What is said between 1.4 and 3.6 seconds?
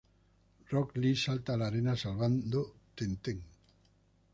a la arena salvando Tenten.